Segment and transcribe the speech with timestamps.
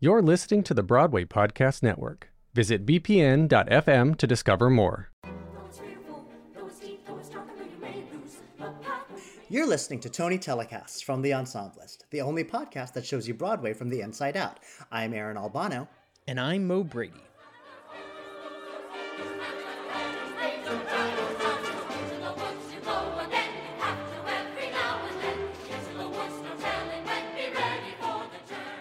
[0.00, 2.30] You're listening to the Broadway Podcast Network.
[2.54, 5.10] Visit bpn.fm to discover more.
[9.48, 13.72] You're listening to Tony Telecasts from The Ensemblist, the only podcast that shows you Broadway
[13.72, 14.60] from the inside out.
[14.92, 15.88] I'm Aaron Albano.
[16.28, 17.27] And I'm Mo Brady.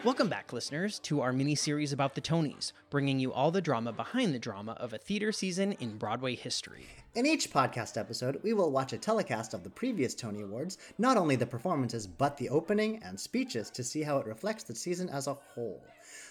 [0.07, 3.91] Welcome back, listeners, to our mini series about the Tonys, bringing you all the drama
[3.91, 6.85] behind the drama of a theater season in Broadway history.
[7.15, 11.17] In each podcast episode, we will watch a telecast of the previous Tony Awards, not
[11.17, 15.09] only the performances, but the opening and speeches to see how it reflects the season
[15.09, 15.83] as a whole.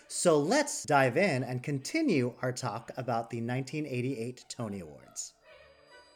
[0.08, 5.34] So let's dive in and continue our talk about the 1988 Tony Awards.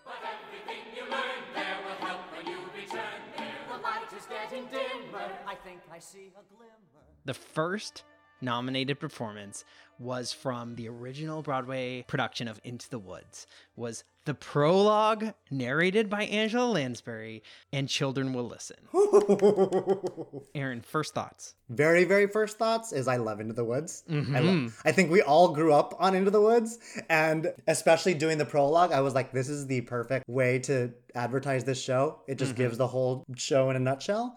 [0.07, 3.53] But everything you learn there will help when you return there.
[3.71, 5.31] The light is getting dimmer.
[5.47, 6.90] I think I see a glimmer.
[7.31, 8.03] The first
[8.41, 9.65] nominated performance
[10.01, 13.47] was from the original Broadway production of Into the Woods.
[13.77, 18.79] Was the prologue narrated by Angela Lansbury and Children Will Listen.
[20.57, 21.55] Aaron, first thoughts.
[21.69, 24.03] very, very first thoughts is I love Into the Woods.
[24.09, 24.35] I, Mm-hmm.
[24.65, 28.45] love, I think we all grew up on Into the Woods, and especially doing the
[28.45, 32.23] prologue, I was like, this is the perfect way to advertise this show.
[32.27, 32.39] It Mm-hmm.
[32.41, 34.37] just gives the whole show in a nutshell.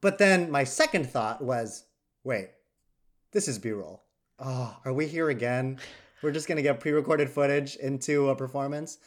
[0.00, 1.84] But then my second thought was,
[2.24, 2.50] wait,
[3.32, 4.02] this is B roll.
[4.38, 5.78] Oh, ah, are we here again?
[6.22, 8.98] We're just gonna get pre-recorded footage into a performance,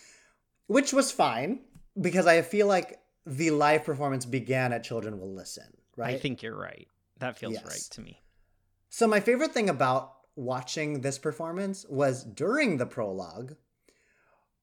[0.68, 1.62] which was fine
[2.00, 6.16] because I feel like the live performance began at Children Will Listen, right?
[6.16, 6.88] I think you're right.
[7.20, 7.66] That feels Yes.
[7.66, 8.22] right to me.
[8.90, 13.56] So my favorite thing about watching this performance was during the prologue,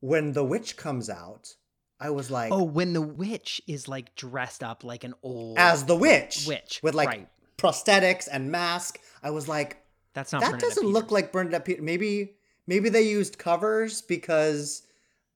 [0.00, 1.54] when the witch comes out,
[2.00, 5.84] I was like, Oh, when the witch is like dressed up like an old as
[5.84, 7.28] the witch, witch, with like right.
[7.56, 8.98] Prosthetics and mask.
[9.22, 9.82] I was like,
[10.14, 11.84] That's not that Bernadette doesn't look like Bernadette Peters.
[11.84, 14.82] Maybe maybe they used covers because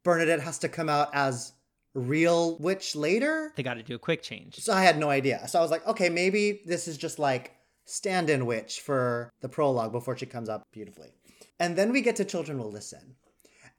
[0.05, 1.52] Bernadette has to come out as
[1.94, 3.52] real witch later.
[3.57, 4.57] they got to do a quick change.
[4.57, 5.46] So I had no idea.
[5.48, 7.55] So I was like, okay, maybe this is just like
[7.86, 11.12] stand-in witch for the prologue before she comes up beautifully.
[11.58, 13.17] And then we get to Children Will Listen.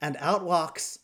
[0.01, 0.99] And out walks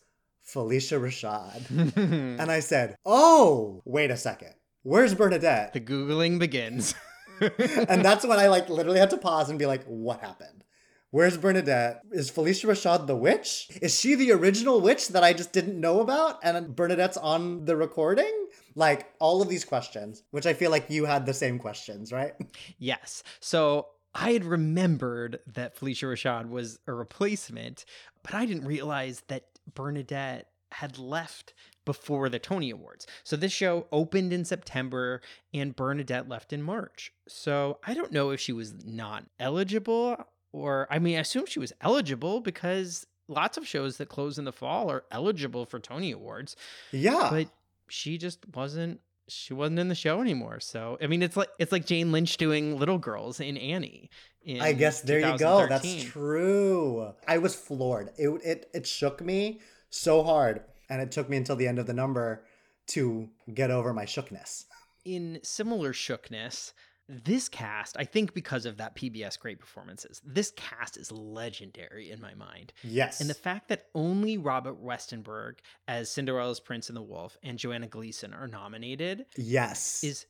[0.46, 1.96] Phylicia Rashad.
[2.40, 4.54] and I said, Oh, wait a second.
[4.82, 5.72] Where's Bernadette?
[5.72, 6.94] The googling begins.
[7.40, 10.64] and that's when I like literally had to pause and be like, what happened?
[11.10, 12.02] Where's Bernadette?
[12.10, 13.70] Is Phylicia Rashad the witch?
[13.80, 16.40] Is she the original witch that I just didn't know about?
[16.42, 18.48] And Bernadette's on the recording?
[18.74, 22.34] Like all of these questions, which I feel like you had the same questions, right?
[22.78, 23.22] Yes.
[23.40, 27.84] So I had remembered that Phylicia Rashad was a replacement,
[28.22, 29.44] but I didn't realize that
[29.74, 31.54] Bernadette had left
[31.86, 33.06] before the Tony Awards.
[33.24, 35.22] So this show opened in September
[35.54, 37.12] and Bernadette left in March.
[37.26, 41.58] So I don't know if she was not eligible or I mean I assume she
[41.60, 46.12] was eligible because lots of shows that close in the fall are eligible for Tony
[46.12, 46.54] Awards
[46.92, 47.28] Yeah.
[47.30, 47.48] but
[47.88, 51.72] she just wasn't she wasn't in the show anymore so i mean it's like it's
[51.72, 54.08] like jane lynch doing little girls in annie
[54.44, 55.66] in I guess there you go.
[55.66, 57.12] That's true.
[57.26, 58.10] I was floored.
[58.16, 59.60] It, it it shook me
[59.90, 60.60] so hard.
[60.88, 62.44] And it took me until the end of the number
[62.88, 64.66] to get over my shookness.
[65.04, 66.72] in similar shookness
[67.08, 72.20] this cast i think because of that pbs great performances this cast is legendary in
[72.20, 73.20] my mind Yes.
[73.20, 77.86] and the fact that only robert westenberg as cinderella's prince and the wolf and joanna
[77.86, 80.02] gleason are nominated yes.
[80.02, 80.26] is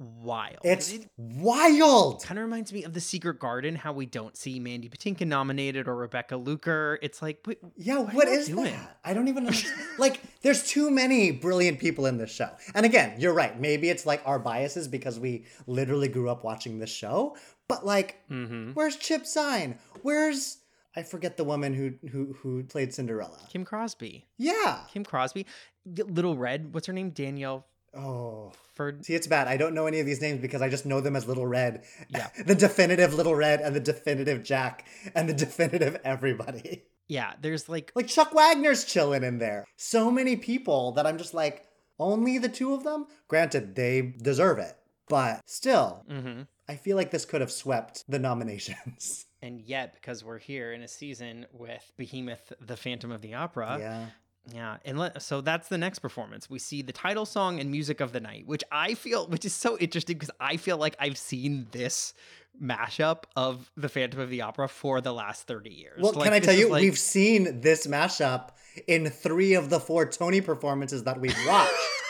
[0.00, 2.22] wild it's It- wild.
[2.24, 5.86] kind of reminds me of the secret garden how we don't see mandy patinkin nominated
[5.86, 8.64] or rebecca luker it's like wait, Yeah, what are what is doing?
[8.72, 8.98] that?
[9.04, 9.48] I don't even
[9.98, 12.48] like, there's too many brilliant people in this show.
[12.74, 13.58] And again, you're right.
[13.58, 17.36] Maybe it's like our biases because we literally grew up watching this show.
[17.68, 18.72] But like, mm-hmm.
[18.72, 19.76] where's Chip Zien?
[20.02, 20.58] Where's
[20.96, 23.38] I forget the woman who who who played Cinderella.
[23.50, 24.80] kim crosby Yeah.
[24.92, 25.46] kim crosby
[25.86, 27.64] little red what's her name danielle
[27.94, 28.52] Oh.
[28.74, 29.48] ferd See, it's bad.
[29.48, 31.84] I don't know any of these names because I just know them as Little Red.
[32.08, 32.28] Yeah.
[32.46, 36.84] the definitive Little Red and the definitive Jack and the definitive everybody.
[37.08, 39.64] yeah there's like Like Chuck Wagner's chilling in there.
[39.76, 41.66] So many people that I'm just like,
[41.98, 43.06] only the two of them?
[43.28, 44.74] Granted, they deserve it.
[45.08, 46.46] But still, mhm.
[46.68, 49.26] I feel like this could have swept the nominations.
[49.42, 53.76] and yet because we're here in a season with behemoth the phantom of the opera
[53.80, 54.06] yeah.
[54.54, 56.48] Yeah, and let, so that's the next performance.
[56.50, 59.54] We see the title song and music of the night, which I feel, which is
[59.54, 62.14] so interesting because I feel like I've seen this
[62.62, 66.00] mashup of the Phantom of the Opera for the last thirty years.
[66.02, 68.50] Well, Like, can I tell you, like- we've seen this mashup
[68.86, 71.72] in three of the four Tony performances that we've watched.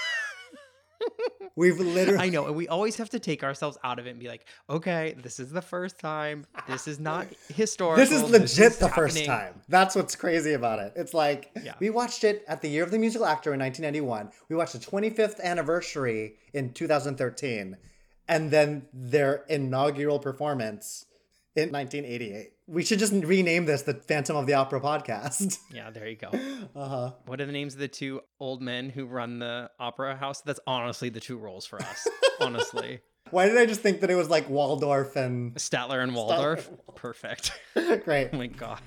[1.56, 2.19] We've literally.
[2.26, 4.47] I know, and we always have to take ourselves out of it and be like,
[4.69, 6.47] okay, this is the first time.
[6.69, 7.97] This is not historical.
[8.02, 9.61] This is legit is the first time.
[9.69, 10.93] That's what's crazy about it.
[10.97, 11.75] It's like Yeah.
[11.81, 14.31] we watched it at the Year of the Musical Actor in 1991.
[14.49, 17.76] We watched the 25th anniversary in 2013,
[18.29, 21.05] and then their inaugural performance
[21.56, 22.52] in 1988.
[22.70, 25.58] We should just rename this the Phantom of the Opera podcast.
[25.75, 26.31] Yeah, there you go.
[26.75, 27.12] Uh huh.
[27.26, 30.40] What are the names of the two old men who run the opera house?
[30.43, 32.06] That's honestly the two roles for us.
[32.40, 33.00] honestly,
[33.31, 36.70] Why did I just think that it was like Waldorf and Statler and Waldorf.
[36.94, 37.52] Perfect.
[38.05, 38.31] great?
[38.32, 38.81] Oh my god.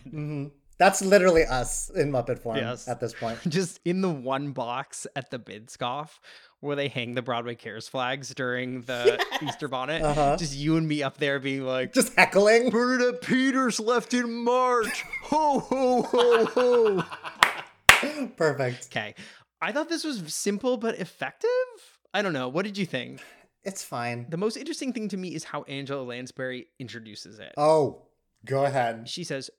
[0.80, 2.88] That's literally us in Muppet form Yes.
[2.88, 3.40] at this point.
[3.48, 6.20] Just in the one box at the Minskoff
[6.62, 10.02] where they hang the Broadway Cares flags during the Easter bonnet.
[10.02, 10.38] Uh-huh.
[10.38, 12.70] Just you and me up there being like, Just heckling.
[12.70, 15.04] Bernadette Peters left in March.
[15.24, 18.28] Ho ho ho ho.
[18.38, 18.88] Perfect.
[18.92, 19.16] Okay.
[19.62, 21.50] I thought this was simple but effective.
[22.14, 22.50] I don't know.
[22.50, 23.22] What did you think?
[23.64, 24.26] It's fine.
[24.30, 27.54] The most interesting thing to me is how Angela Lansbury introduces it.
[27.58, 28.04] Oh,
[28.46, 29.08] go ahead.
[29.08, 29.50] She says,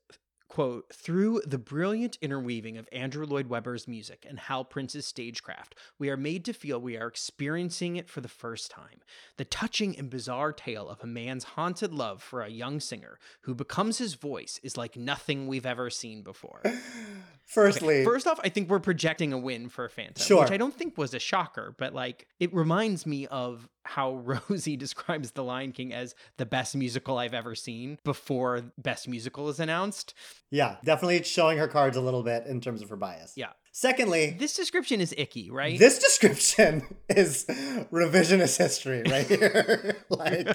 [0.55, 6.09] quote, through the brilliant interweaving of Andrew Lloyd Webber's music and Hal Prince's stagecraft, we
[6.11, 9.01] are made to feel we are experiencing it for the first time.
[9.37, 13.55] The touching and bizarre tale of a man's haunted love for a young singer who
[13.57, 16.63] becomes his voice is like nothing we've ever seen before.
[17.45, 20.43] Firstly, First off, I think we're projecting a win for Phantom, Sure.
[20.43, 24.15] which I don't think was a shocker, but like it reminds me of how
[24.49, 29.49] Rosie describes The Lion King as the best musical I've ever seen before Best Musical
[29.49, 30.15] is announced.
[30.51, 33.33] yeah, definitely showing her cards a little bit in terms of her bias.
[33.37, 33.51] Yeah.
[33.73, 35.77] Secondly, This description is icky, right?
[35.79, 37.45] this description is
[37.93, 39.97] revisionist history right here.
[40.09, 40.47] like,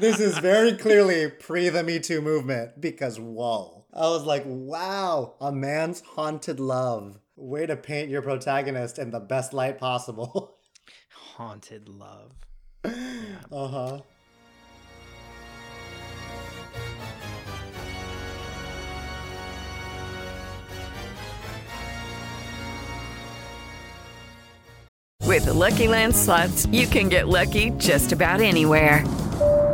[0.00, 3.84] this is very clearly pre the Me Too movement because whoa.
[3.92, 7.18] I was like, wow, a man's haunted love.
[7.36, 10.56] Way to paint your protagonist in the best light possible.
[11.36, 12.30] Haunted love.
[12.84, 12.90] uh
[13.50, 14.00] huh.
[25.22, 29.04] With the Lucky Land slots, you can get lucky just about anywhere.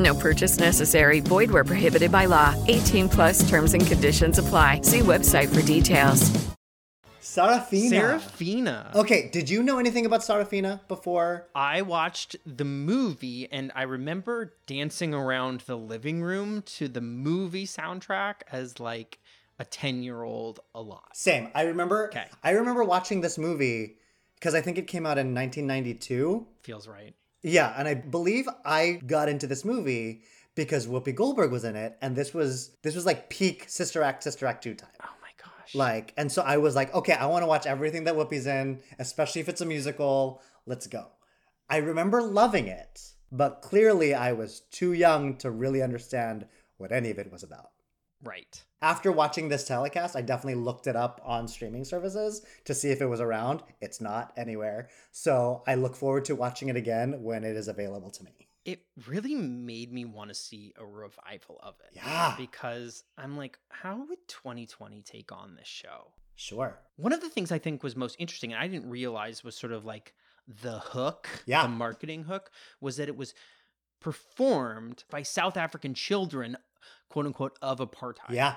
[0.00, 1.20] No purchase necessary.
[1.20, 2.54] Void where prohibited by law.
[2.68, 4.80] 18 plus terms and conditions apply.
[4.80, 6.30] See website for details.
[7.20, 7.90] Sarafina.
[7.90, 8.90] Serafina.
[8.94, 11.46] Okay, did you know anything about Sarafina before?
[11.54, 17.66] I watched the movie and I remember dancing around the living room to the movie
[17.66, 19.20] soundtrack as like
[19.60, 21.14] a 10 year old a lot.
[21.14, 21.50] Same.
[21.54, 22.08] I remember.
[22.08, 22.24] Okay.
[22.42, 23.98] I remember watching this movie
[24.34, 26.46] because I think it came out in 1992.
[26.62, 27.14] Feels right.
[27.42, 30.22] Yeah, and I believe I got into this movie
[30.54, 34.22] because Whoopi Goldberg was in it, and this was this was like peak Sister Act,
[34.22, 34.90] Sister Act two time.
[35.02, 35.74] Oh my gosh.
[35.74, 38.80] Like, and so I was like, okay, I want to watch everything that Whoopi's in,
[38.98, 40.42] especially if it's a musical.
[40.66, 41.06] Let's go.
[41.68, 43.00] I remember loving it,
[43.32, 46.46] but clearly I was too young to really understand
[46.78, 47.70] what any of it was about.
[48.22, 48.62] right.
[48.82, 53.02] After watching this telecast, I definitely looked it up on streaming services to see if
[53.02, 53.62] it was around.
[53.82, 54.88] It's not anywhere.
[55.10, 58.30] So I look forward to watching it again when it is available to me.
[58.64, 61.90] It really made me want to see a revival of it.
[61.94, 62.34] Yeah.
[62.38, 66.12] Because I'm like, how would 2020 take on this show?
[66.34, 66.78] Sure.
[66.96, 69.72] One of the things I think was most interesting, and I didn't realize was sort
[69.74, 70.14] of like
[70.48, 71.62] the hook, Yeah.
[71.62, 73.34] the marketing hook, was that it was
[74.00, 76.56] performed by South African children,
[77.10, 78.30] quote unquote, of apartheid.
[78.30, 78.56] Yeah.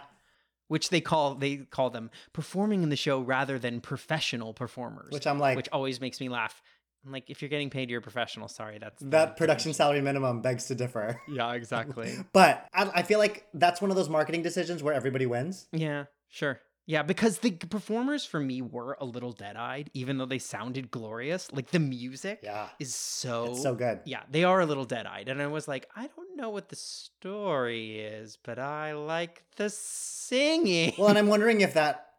[0.74, 5.12] Which they call they call them performing in the show rather than professional performers.
[5.14, 6.64] Which I'm like- which always makes me laugh.
[7.06, 8.48] I'm like, if you're getting paid, you're a professional.
[8.48, 11.22] Sorry, that's That production salary minimum begs to differ.
[11.28, 12.16] Yeah, exactly.
[12.34, 15.68] But I, I feel like that's one of those marketing decisions where everybody wins.
[15.72, 16.60] Yeah, sure.
[16.86, 21.50] Yeah, because the performers for me were a little dead-eyed, even though they sounded glorious.
[21.54, 22.68] Like the music Yeah.
[22.80, 24.02] is so It's so good.
[24.06, 26.76] Yeah, they are a little dead-eyed, and I was like, I don't know what the
[26.76, 30.94] story is, but I like the singing.
[30.98, 32.10] Well, and I'm wondering if that,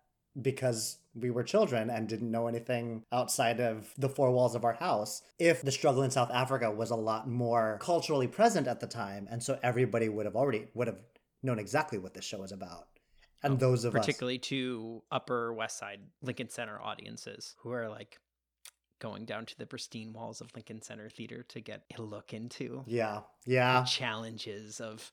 [0.41, 4.73] because we were children and didn't know anything outside of the four walls of our
[4.73, 5.23] house.
[5.39, 9.29] If the struggle in South Africa was a lot more culturally present at the time,
[9.31, 10.99] and so everybody would have already would have
[11.43, 12.89] known exactly what this show was about.
[13.45, 17.89] And oh, those of us particularly to Upper West Side Lincoln Center audiences who are
[17.89, 18.19] like
[19.01, 22.83] going down to the pristine walls of Lincoln Center Theater to get a look into
[22.87, 23.21] Yeah.
[23.45, 23.85] the Yeah.
[23.85, 25.13] challenges of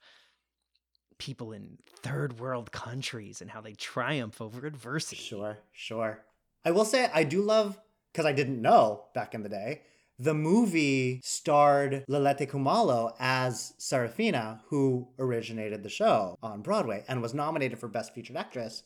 [1.18, 5.18] people in third world countries and how they triumph over adversity.
[5.22, 6.24] Sure, sure.
[6.66, 7.80] I will say I do love
[8.12, 9.84] because I didn't know back in the day.
[10.22, 17.34] The movie starred Leleti Khumalo as Sarafina, who originated the show on Broadway and was
[17.34, 18.84] nominated for Best Featured Actress.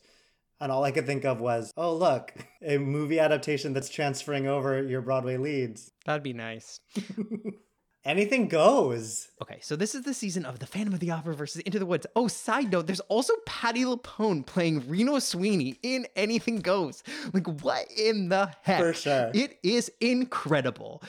[0.62, 4.82] And all I could think of was, oh, look, a movie adaptation that's transferring over
[4.82, 5.92] your Broadway leads.
[6.06, 6.80] That'd be nice.
[8.06, 9.26] Anything goes.
[9.42, 11.86] Okay, so this is the season of The Phantom of the Opera versus Into the
[11.86, 12.06] Woods.
[12.14, 17.02] Oh, side note, there's also Patti LuPone playing Reno Sweeney in Anything Goes.
[17.32, 18.78] Like, what in the heck?
[18.78, 19.32] For sure.
[19.34, 21.02] It is incredible.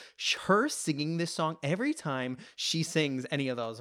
[0.46, 3.80] Her singing this song every time she sings any of those,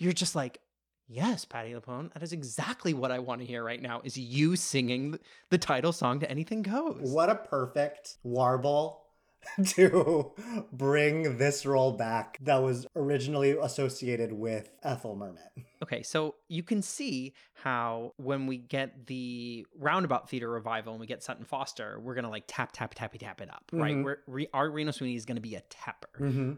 [0.00, 0.60] you're just like,
[1.08, 4.56] yes, Patti LuPone, that is exactly what I want to hear right now is you
[4.56, 5.18] singing
[5.50, 7.00] the title song to Anything Goes.
[7.02, 9.02] What a perfect warble
[9.64, 10.32] to
[10.72, 15.42] bring this role back that was originally associated with Ethel Merman.
[15.82, 21.06] Okay, so you can see how when we get the roundabout theater revival and we
[21.06, 23.96] get Sutton Foster, we're gonna like tap tap tappy tap it up, right?
[23.96, 24.04] Mhm.
[24.04, 26.10] We're, re, our Reno Sweeney is gonna be a tapper.
[26.20, 26.52] Mm-hmm.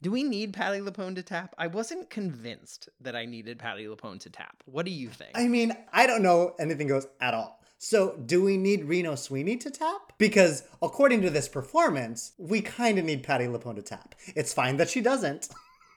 [0.00, 1.56] Do we need Patti LuPone to tap?
[1.58, 4.62] I wasn't convinced that I needed Patti LuPone to tap.
[4.64, 5.30] What do you think?
[5.34, 7.60] I mean, I don't know anything goes at all.
[7.80, 10.12] So, do we need Reno Sweeney to tap?
[10.18, 14.16] Because according to this performance, we kind of need Patti LuPone to tap.
[14.34, 15.48] It's fine that she doesn't,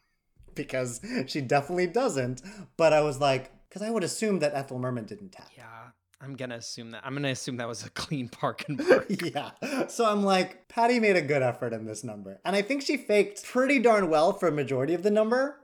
[0.56, 2.42] because she definitely doesn't.
[2.78, 5.50] But I was like, because I would assume that Ethel Merman didn't tap.
[5.58, 5.88] yeah,
[6.22, 7.02] I'm gonna assume that.
[7.04, 9.08] I'm gonna assume that was a clean park and park.
[9.10, 9.88] yeah.
[9.88, 12.40] So I'm like, Patti made a good effort in this number.
[12.46, 15.58] And I think she faked pretty darn well for a majority of the number.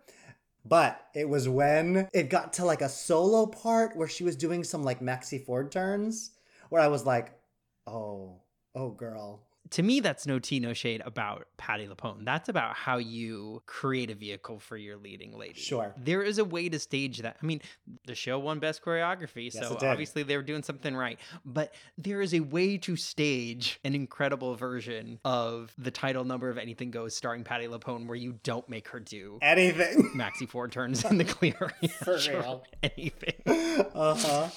[0.68, 4.64] But it was when it got to like a solo part where she was doing
[4.64, 6.32] some like Maxi Ford turns
[6.70, 7.32] where I was like,
[7.86, 8.42] oh,
[8.76, 9.47] oh, girl.
[9.72, 12.24] To me, that's no tea, no shade about Patti LuPone.
[12.26, 15.60] That's about how you create a vehicle for your leading lady.
[15.60, 15.94] Sure.
[15.98, 17.38] There is a way to stage that.
[17.42, 17.62] I mean,
[18.06, 21.20] the show won best choreography, Yes, so obviously they were doing something right.
[21.46, 26.58] But there is a way to stage an incredible version of the title number of
[26.58, 30.12] Anything Goes starring Patti LuPone where you don't make her do Anything.
[30.16, 31.72] maxi four turns in the clear.
[32.04, 32.64] For real.
[32.84, 33.34] Anything.
[33.94, 34.48] uh huh.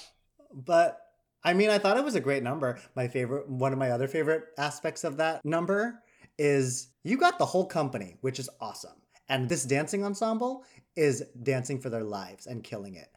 [0.53, 0.99] But
[1.43, 2.79] I mean, I thought it was a great number.
[2.95, 6.01] My favorite, one of my other favorite aspects of that number
[6.37, 9.01] is you got the whole company, which is awesome.
[9.29, 13.09] And this dancing ensemble is dancing for their lives and killing it.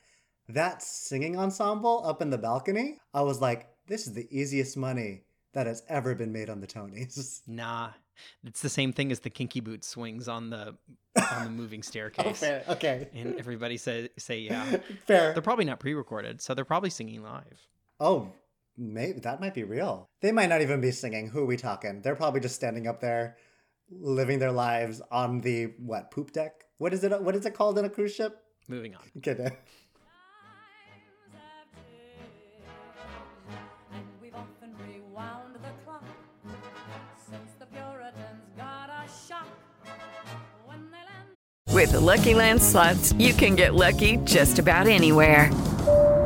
[0.49, 5.23] That singing ensemble up in the balcony, I was like, this is the easiest money
[5.53, 7.41] that has ever been made on the Tonys.
[7.47, 7.91] Nah.
[8.45, 10.77] It's the same thing as the kinky boot swings on the
[11.33, 12.45] on the moving oh, staircase.
[12.45, 12.63] Oh.
[12.69, 13.09] Okay.
[13.13, 14.77] And everybody say say yeah.
[15.07, 15.33] fair.
[15.33, 17.67] They're probably not pre-recorded, so they're probably singing live.
[18.01, 18.33] Oh,
[18.77, 20.09] maybe that might be real.
[20.21, 21.29] They might not even be singing.
[21.29, 22.03] Who are we talking?
[22.03, 23.37] They're probably just standing up there,
[23.91, 26.65] living their lives on the what poop deck?
[26.79, 27.23] What is it?
[27.23, 28.37] What is it called in a cruise ship?
[28.69, 29.03] Moving on.
[29.19, 29.53] Okay, then.
[33.93, 36.05] And we've often rewound the clock
[37.31, 39.47] since the Puritans got a shock
[40.67, 41.73] when they landed.
[41.73, 45.51] With the Lucky Land slots, you can get lucky just about anywhere.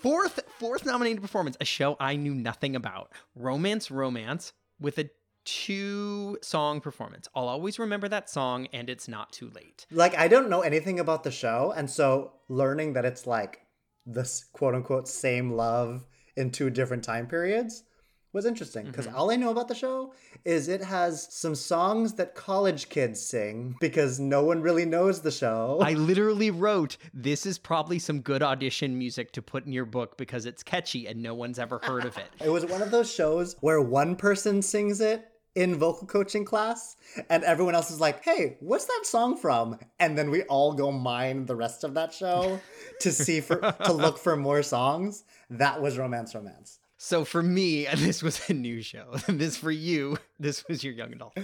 [0.00, 3.12] Fourth fourth nominated performance, a show I knew nothing about.
[3.34, 5.10] Romance Romance with a
[5.44, 7.28] two song performance.
[7.34, 9.86] I'll always remember that song and it's not too late.
[9.90, 13.60] Like I don't know anything about the show, and so learning that it's like
[14.06, 17.82] this quote unquote same love in two different time periods
[18.32, 19.14] was interesting because Mhm.
[19.14, 20.12] all I know about the show
[20.44, 25.30] is it has some songs that college kids sing because no one really knows the
[25.30, 25.78] show.
[25.82, 30.16] I literally wrote, This is probably some good audition music to put in your book
[30.16, 32.26] because it's catchy and no one's ever heard of it.
[32.44, 36.96] It was one of those shows where one person sings it in vocal coaching class
[37.28, 39.78] and everyone else is like, hey, what's that song from?
[39.98, 42.60] And then we all go mine the rest of that show
[43.00, 45.24] to see for to look for more songs.
[45.50, 46.78] That was Romance Romance.
[47.02, 49.14] So for me, this was a new show.
[49.26, 51.34] this for you, this was your young adult.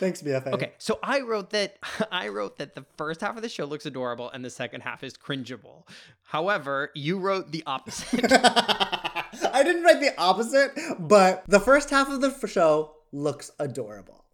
[0.00, 0.48] Thanks, BFA.
[0.54, 1.76] Okay, so I wrote that
[2.10, 5.04] I wrote that the first half of the show looks adorable and the second half
[5.04, 5.86] is cringeable.
[6.24, 8.26] However, you wrote the opposite.
[8.32, 14.24] I didn't write the opposite, but the first half of the show looks adorable.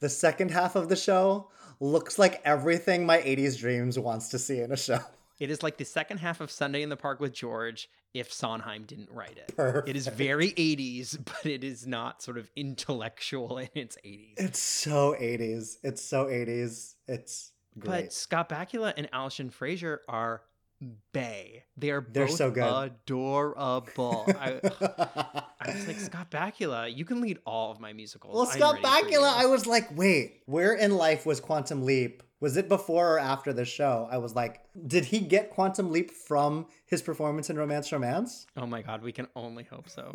[0.00, 1.48] The second half of the show
[1.80, 5.00] looks like everything my 80s dreams wants to see in a show.
[5.38, 8.84] It is like the second half of Sunday in the Park with George if Sondheim
[8.84, 9.54] didn't write it.
[9.86, 14.34] It is very 80s, but it is not sort of intellectual in its 80s.
[14.36, 15.76] It's so 80s.
[15.82, 16.94] It's so 80s.
[17.06, 18.04] It's great.
[18.04, 20.42] But Scott Bakula and Alison Fraser are
[21.12, 21.64] bay.
[21.76, 22.92] They are They're both so good.
[22.92, 24.24] adorable.
[24.28, 24.60] I,
[25.60, 28.34] I was like, Scott Bakula, you can lead all of my musicals.
[28.34, 29.32] well, I'm Scott Bakula.
[29.34, 32.22] I was like, wait, where in life was Quantum Leap?
[32.40, 34.08] Was it before or after the show?
[34.10, 38.46] I was like, did he get Quantum Leap from his performance in Romance Romance?
[38.56, 40.04] Oh my God, we can only hope so.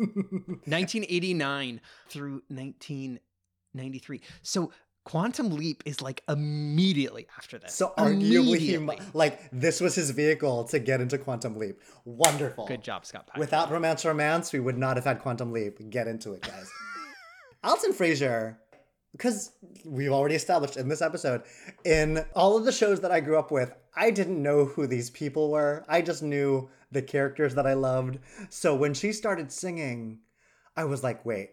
[0.64, 4.20] 1989 through 1993.
[4.42, 4.72] So
[5.06, 7.72] Quantum Leap is like immediately after this.
[7.72, 8.76] So arguably, he,
[9.14, 11.80] like this was his vehicle to get into Quantum Leap.
[12.04, 12.66] Wonderful.
[12.66, 13.38] Good job, Scott Bakula.
[13.38, 15.78] Without Romance Romance, we would not have had Quantum Leap.
[15.90, 16.68] Get into it, guys.
[17.62, 18.58] Alison Fraser,
[19.12, 19.52] because
[19.84, 21.42] we've already established in this episode,
[21.84, 25.10] in all of the shows that I grew up with, I didn't know who these
[25.10, 25.84] people were.
[25.88, 28.18] I just knew the characters that I loved.
[28.48, 30.18] So when she started singing,
[30.76, 31.50] I was like, wait,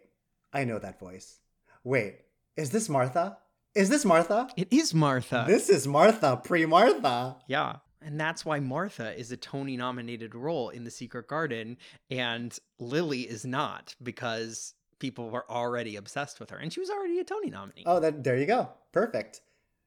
[0.51, 1.37] I know that voice.
[1.83, 2.21] Wait,
[2.57, 3.37] is this Martha?
[3.75, 4.49] Is this Martha?
[4.55, 5.45] It is Martha.
[5.47, 7.37] This is Martha, pre Martha.
[7.47, 7.77] Yeah.
[8.03, 11.77] And that's why Martha is a Tony nominated role in The Secret Garden
[12.11, 17.17] and Lily is not because people were already obsessed with her and she was already
[17.17, 17.83] a Tony nominee.
[17.87, 18.69] Oh, that there you go.
[18.91, 19.41] Perfect.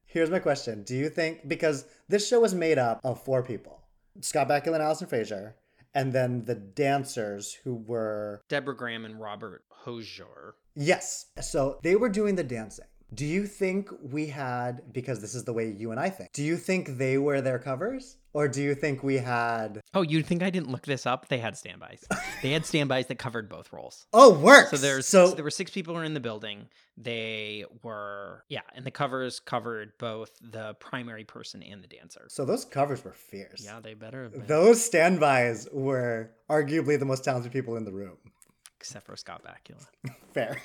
[0.05, 0.83] Here's my question.
[0.83, 3.83] Do you think because this show was made up of four people.
[4.19, 5.55] Scott Bakula and Alison Fraser,
[5.93, 10.53] and then the dancers who were Deborah Graham and Robert Hoshour.
[10.75, 11.27] Yes.
[11.39, 12.85] So they were doing the dancing.
[13.13, 16.31] Do you think we had because this is the way you and I think.
[16.33, 20.21] Do you think they were their covers or do you think we had Oh, you
[20.21, 21.29] think I didn't look this up?
[21.29, 22.03] They had standbys.
[22.41, 24.05] they had standbys that covered both roles.
[24.11, 24.71] Oh, works.
[24.71, 26.67] So there's So- so there were six people who were in the building.
[26.97, 32.25] They were yeah, and the covers covered both the primary person and the dancer.
[32.27, 33.63] So those covers were fierce.
[33.63, 34.47] Yeah, they better have been.
[34.47, 38.17] Those standbys were arguably the most talented people in the room.
[38.75, 40.13] Except for Scott Bakula.
[40.33, 40.61] Fair.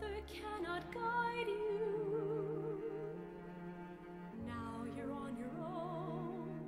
[0.00, 2.82] Mother cannot guide you.
[4.46, 6.60] Now you're on your own.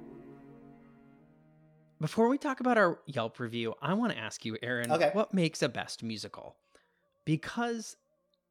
[2.01, 5.11] Before we talk about our Yelp review, I want to ask you, Aaron, Okay.
[5.13, 6.57] what makes a best musical?
[7.25, 7.97] Because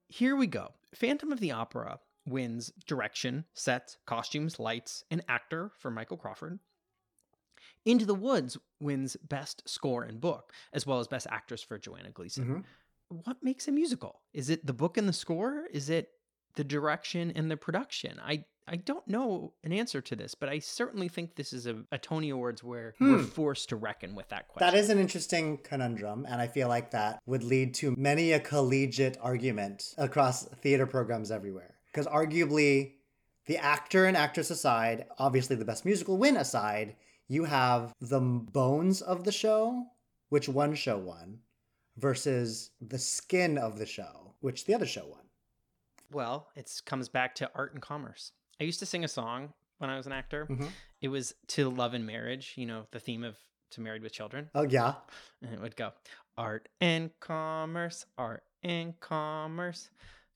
[0.08, 0.74] here we go.
[0.96, 6.60] Phantom of the Opera wins direction, sets, costumes, lights, and actor for Michael Crawford.
[7.86, 12.12] Into the Woods wins best score and book, as well as best actress for Joanna
[12.12, 12.46] Gleason.
[12.46, 12.66] Mhm.
[13.10, 14.22] What makes a musical?
[14.34, 15.66] Is it the book and the score?
[15.74, 16.10] Is it
[16.56, 18.20] the direction and the production?
[18.24, 21.84] I I don't know an answer to this, but I certainly think this is a,
[21.92, 23.24] a Tony Awards where we're Hmm.
[23.26, 24.72] forced to reckon with that question.
[24.72, 28.40] That is an interesting conundrum, and I feel like that would lead to many a
[28.40, 31.78] collegiate argument across theater programs everywhere.
[31.88, 32.94] Because arguably,
[33.48, 36.96] the actor and actress aside, obviously the best musical win aside,
[37.28, 39.88] you have the bones of the show,
[40.30, 41.40] which one show won,
[42.00, 45.22] versus the skin of the show, which the other show won.
[46.12, 48.32] Well, it comes back to art and commerce.
[48.60, 50.46] I used to sing a song when I was an actor.
[50.50, 50.70] Mhm.
[51.02, 53.38] It was to love and marriage, you know, the theme of
[53.72, 54.50] To Married with Children.
[54.56, 54.96] Oh, yeah.
[55.42, 55.92] And it would go
[56.38, 59.90] art and commerce, art and commerce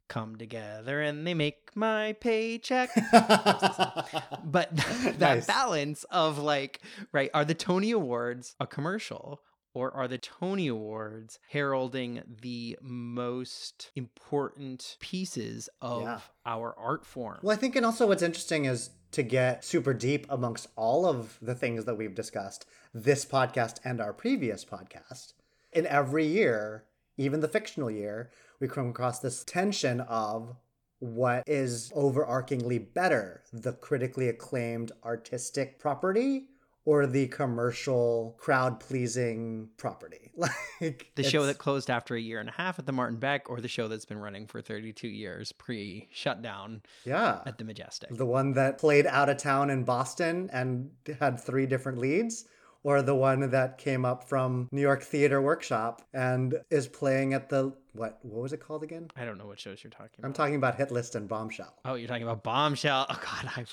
[0.10, 2.89] come together and they make my paycheck.
[3.12, 5.45] but that Nice.
[5.47, 9.41] balance of like, right, are the Tony Awards a commercial?
[9.73, 16.19] Or are the Tony Awards heralding the most important pieces of Yeah.
[16.45, 17.39] our art form?
[17.41, 21.38] Well, I think, and also what's interesting is to get super deep amongst all of
[21.41, 25.33] the things that we've discussed, this podcast and our previous podcast.
[25.71, 26.86] In every year,
[27.17, 30.55] even the fictional year, we come across this tension of
[30.99, 36.47] what is overarchingly better, the critically acclaimed artistic property
[36.85, 40.31] or the commercial crowd pleasing property.
[40.81, 43.49] Like The show that closed after a year and a half at the Martin Beck,
[43.49, 47.41] or the show that's been running for 32 years pre shutdown yeah.
[47.45, 48.09] at the Majestic.
[48.09, 52.45] The one that played out of town in Boston and had three different leads,
[52.83, 57.49] or the one that came up from New York Theater Workshop and is playing at
[57.49, 59.09] the what what was it called again?
[59.15, 60.27] I don't know what shows you're talking about.
[60.27, 61.73] I'm talking about Hit List and Bombshell.
[61.85, 63.05] Oh, you're talking about Bombshell.
[63.13, 63.65] Oh God, I,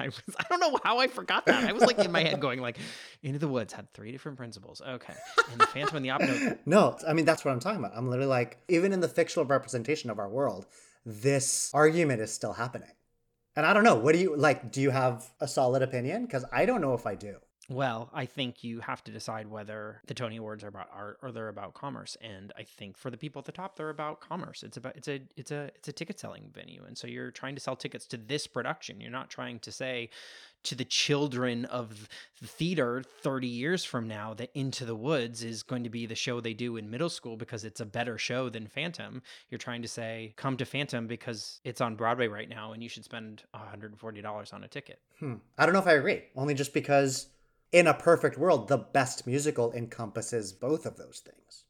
[0.00, 1.64] I was, I don't know how I forgot that.
[1.64, 2.78] I was like in my head going like,
[3.22, 4.80] Into the Woods had three different principles.
[4.86, 5.14] Okay,
[5.52, 6.58] and the Phantom and the Opera.
[6.66, 7.92] No, I mean that's what I'm talking about.
[7.96, 10.66] I'm literally like, even in the fictional representation of our world,
[11.04, 12.90] this argument is still happening.
[13.56, 13.96] And I don't know.
[13.96, 14.70] What do you like?
[14.72, 16.24] Do you have a solid opinion?
[16.24, 17.36] Because I don't know if I do.
[17.70, 21.30] Well, I think you have to decide whether the Tony Awards are about art or
[21.30, 22.16] they're about commerce.
[22.20, 24.64] And I think for the people at the top, they're about commerce.
[24.64, 26.82] It's about it's a it's a it's a ticket selling venue.
[26.84, 29.00] And so you're trying to sell tickets to this production.
[29.00, 30.10] You're not trying to say
[30.64, 32.08] to the children of
[32.40, 36.16] the theater 30 years from now that Into the Woods is going to be the
[36.16, 39.22] show they do in middle school because it's a better show than Phantom.
[39.48, 42.88] You're trying to say, come to Phantom because it's on Broadway right now and you
[42.88, 44.98] should spend $140 on a ticket.
[45.18, 45.34] Hmm.
[45.56, 46.24] I don't know if I agree.
[46.36, 47.28] Only just because
[47.72, 51.64] in a perfect world, the best musical encompasses both of those things.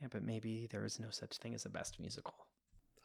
[0.00, 2.34] Yeah, but maybe there is no such thing as a best musical.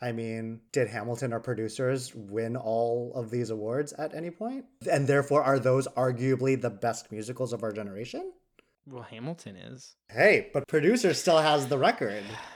[0.02, 4.66] I mean, did Hamilton or producers win all of these awards at any point?
[4.92, 8.34] And therefore, are those arguably the best musicals of our generation?
[8.86, 9.96] Well, Hamilton is.
[10.10, 12.24] Hey, but producer still has the record.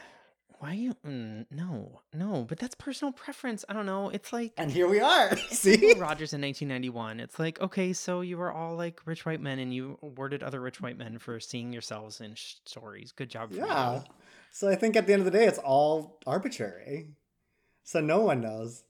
[0.59, 0.93] Why you?
[1.07, 3.63] Mm, no, no, but that's personal preference.
[3.69, 4.09] I don't know.
[4.09, 4.51] It's like.
[4.57, 5.35] And here we are.
[5.51, 5.93] See?
[5.93, 7.21] Rogers in 1991.
[7.21, 10.59] It's like, okay, so you were all like rich white men and you awarded other
[10.59, 13.13] rich white men for seeing yourselves in sh- stories.
[13.13, 13.95] Good job for Yeah.
[13.95, 14.03] you.
[14.51, 17.07] So I think at the end of the day, it's all arbitrary.
[17.85, 18.83] So no one knows.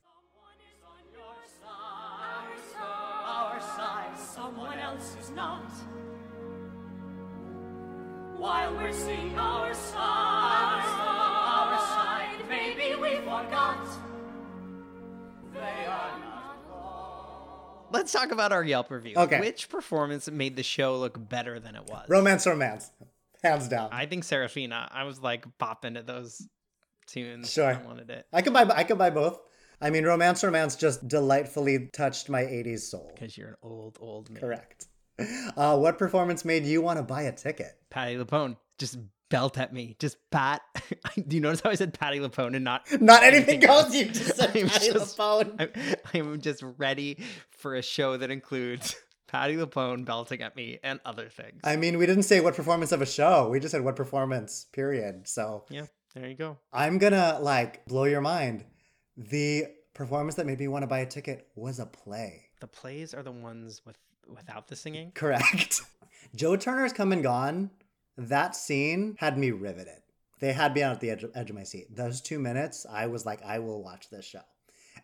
[4.15, 5.69] Someone else is not.
[8.37, 10.28] While we're singing our side,
[17.91, 19.15] Let's talk about our Yelp review.
[19.17, 19.39] Okay.
[19.39, 22.07] Which performance made the show look better than it was?
[22.09, 22.91] Romance, romance.
[23.43, 23.89] Hands down.
[23.91, 24.87] I think Sarafina.
[24.91, 26.45] I was like bopping to those
[27.07, 27.51] tunes.
[27.51, 27.65] Sure.
[27.73, 28.25] I wanted it.
[28.33, 29.39] I could buy I could buy both.
[29.81, 33.11] I mean, Romance Romance just delightfully touched my 80s soul.
[33.13, 34.41] Because you're an old, old man.
[34.41, 34.87] Correct.
[35.57, 37.77] Uh, what performance made you want to buy a ticket?
[37.89, 38.97] Patti LuPone just
[39.29, 39.95] belt at me.
[39.99, 40.61] Just pat.
[41.27, 43.93] Do you notice how I said Patti LuPone and not Not anything else.
[43.93, 45.59] You just said I'm Patti just- LuPone.
[46.13, 47.19] I'm, I'm just ready
[47.51, 48.95] for a show that includes
[49.27, 51.61] Patti LuPone belting at me and other things.
[51.63, 53.47] I mean, we didn't say what performance of a show.
[53.49, 55.27] We just said what performance, period.
[55.27, 56.57] So yeah, there you go.
[56.73, 58.65] I'm gonna like blow your mind.
[59.17, 62.45] The performance that made me want to buy a ticket was a play.
[62.61, 65.11] The plays are the ones with without the singing.
[65.13, 65.81] Correct.
[66.35, 67.69] Joe Turner's Come and Gone,
[68.27, 70.01] that scene had me riveted.
[70.39, 71.95] They had me at the edge, of, edge of my seat.
[71.95, 74.41] Those two minutes, I was like, I will watch this show.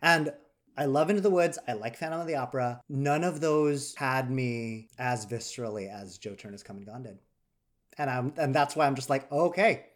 [0.02, 0.32] And
[0.78, 1.58] I love Into the Woods.
[1.66, 2.82] I like Phantom of the Opera.
[2.88, 7.18] None of those had me as viscerally as Joe Turner's Come and Gone did.
[7.98, 9.86] And I'm and that's why I'm just like, okay,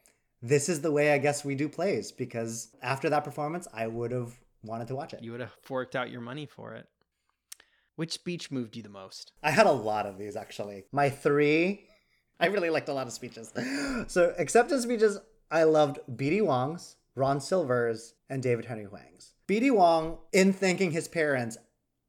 [0.41, 4.11] this is the way I guess we do plays because after that performance, I would
[4.11, 5.23] have wanted to watch it.
[5.23, 6.87] You would have forked out your money for it.
[7.97, 9.33] Which speech moved you the most?
[9.43, 10.85] I had a lot of these actually.
[10.93, 11.85] My three,
[12.41, 13.53] I really liked a lot of speeches.
[14.09, 15.19] So acceptance speeches,
[15.51, 16.41] I loved B.D.
[16.41, 19.35] Wong's, Ron Silver's, and David Henry Hwang's.
[19.47, 19.71] B.D.
[19.73, 21.59] Wong, in thanking his parents,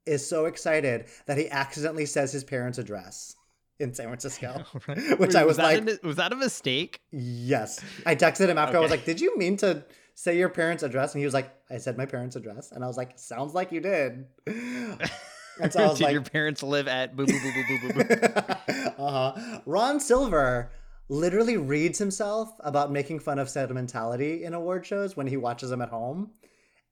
[0.06, 3.36] is so excited that he accidentally says his parents' address
[3.78, 4.64] in San Francisco,
[5.18, 7.00] which I was, like, a- was that a mistake?
[7.10, 7.80] yes.
[8.06, 11.14] I texted him after I was like, did you mean to say your parents' address?
[11.14, 12.72] And he was like, I said my parents' address.
[12.72, 14.26] And I was like, sounds like you did.
[15.60, 18.14] I was Did like, your parents live at boo boo boo boo boo boo boo?
[18.98, 19.60] uh-huh.
[19.66, 20.70] Ron Silver
[21.08, 25.82] literally reads himself about making fun of sentimentality in award shows when he watches them
[25.82, 26.30] at home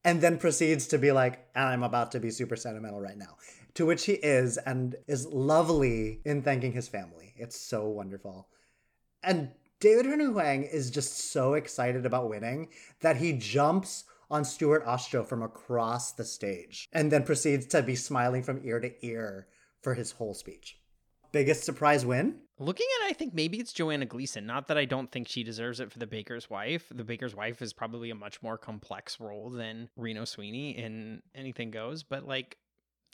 [0.04, 3.36] and then proceeds to be like i'm about to be super sentimental right now
[3.72, 8.48] to which he is and is lovely in thanking his family it's so wonderful
[9.22, 12.68] and david Hwang is just so excited about winning
[13.00, 17.96] that he jumps on Stuart Ostrow from across the stage and then proceeds to be
[17.96, 19.48] smiling from ear to ear
[19.82, 20.78] for his whole speech.
[21.32, 22.40] Biggest surprise win?
[22.58, 24.46] Looking at it, I think maybe it's Joanna Gleason.
[24.46, 26.92] Not that I don't think she deserves it for the Baker's wife.
[26.94, 31.70] The Baker's wife is probably a much more complex role than Reno Sweeney in Anything
[31.70, 32.58] Goes, but like,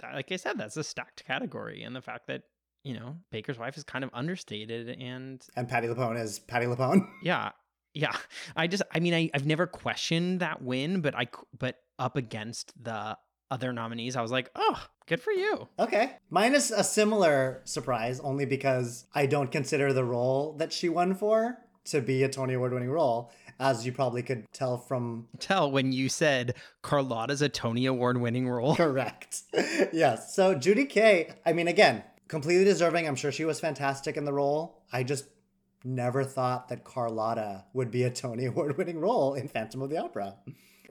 [0.00, 2.42] that, like I said, that's a stacked category, and the fact that
[2.83, 7.07] you know Baker's wife is kind of understated and And Patti LuPone is Patti LuPone.
[7.22, 7.52] yeah,
[7.96, 8.14] yeah.
[8.54, 11.28] I just, I mean, I, I've never questioned that win, but I,
[11.59, 13.16] but up against the
[13.50, 15.66] other nominees, I was like, oh, good for you.
[15.78, 16.12] Okay.
[16.28, 21.14] Mine is a similar surprise, only because I don't consider the role that she won
[21.14, 25.28] for to be a Tony Award winning role, as you probably could tell from.
[25.38, 28.76] Tell when you said Carlotta's a Tony Award winning role.
[28.76, 29.42] Correct.
[29.92, 30.35] yes.
[30.35, 33.06] So Judy Kaye, I mean, again, completely deserving.
[33.06, 34.82] I'm sure she was fantastic in the role.
[34.92, 35.26] I just
[35.87, 39.99] never thought that Carlotta would be a Tony Award winning role in Phantom of the
[39.99, 40.35] Opera.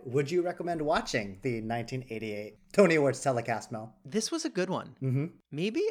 [0.05, 3.95] Would you recommend watching the 1988 Tony Awards telecast, Mel?
[4.05, 4.95] This was a good one.
[5.01, 5.25] Mm-hmm.
[5.51, 5.81] Maybe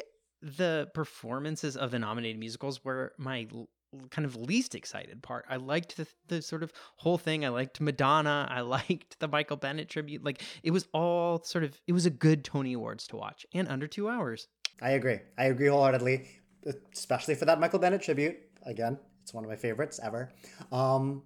[0.41, 3.69] the performances of the nominated musicals were my l-
[4.11, 5.45] kind of least excited part.
[5.49, 7.45] I liked the, the sort of whole thing.
[7.45, 8.47] I liked Madonna.
[8.49, 10.23] I liked the Michael Bennett tribute.
[10.23, 13.67] Like it was all sort of, it was a good Tony Awards to watch and
[13.67, 14.47] under two hours.
[14.81, 15.19] I agree.
[15.37, 16.27] I agree wholeheartedly,
[16.93, 18.37] especially for that Michael Bennett tribute.
[18.65, 20.31] Again, it's one of my favorites ever.
[20.71, 21.23] Um,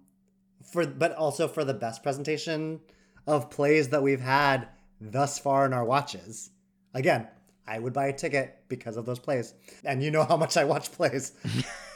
[0.62, 2.80] for but also for the best presentation
[3.26, 4.68] of plays that we've had
[5.00, 6.50] thus far in our watches.
[6.94, 7.28] Again,
[7.66, 10.64] I would buy a ticket because of those plays, and you know how much I
[10.64, 11.32] watch plays.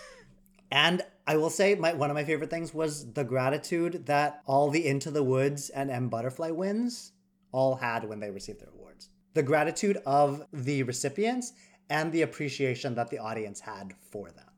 [0.71, 4.71] and I will say, my one of my favorite things was the gratitude that all
[4.71, 7.13] the Into the Woods and M Butterfly wins
[7.53, 9.09] all had when they received their awards.
[9.35, 11.53] The gratitude of the recipients
[11.91, 14.54] and the appreciation that the audience had for them.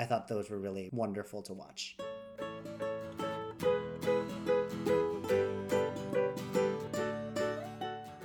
[0.00, 1.94] I thought those were really wonderful to watch.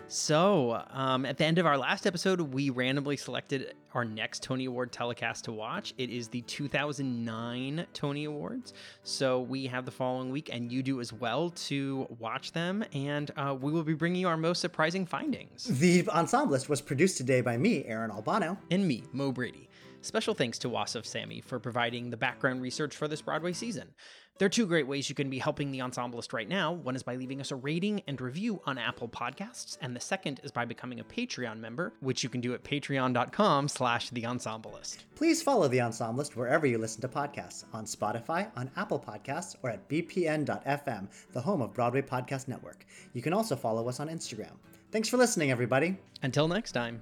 [0.08, 4.64] So, um, at the end of our last episode, we randomly selected our next Tony
[4.66, 5.94] Award telecast to watch.
[5.98, 8.74] It is the 2009 Tony Awards.
[9.04, 12.86] So, we have the following week, and you do as well to watch them.
[12.94, 15.66] And uh, we will be bringing you our most surprising findings.
[15.66, 18.58] The ensemblist was produced today by me, Aaron Albano.
[18.72, 19.68] And me, Mo Brady.
[20.06, 23.96] Special thanks to Wasif Sami for providing the background research for this Broadway season.
[24.38, 26.74] There are two great ways you can be helping the ensemblist right now.
[26.74, 30.41] One is by leaving us a rating and review on Apple Podcasts, and the second
[30.44, 35.06] is by becoming a Patreon member, which you can do at patreon.com slash the ensemblist.
[35.15, 39.72] Please follow the ensemblist wherever you listen to podcasts on Spotify, on Apple Podcasts, or
[39.72, 42.86] at bpn.fm, the home of Broadway Podcast Network.
[43.13, 44.54] You can also follow us on Instagram.
[44.91, 45.98] Thanks for listening, everybody.
[46.22, 47.02] Until next time.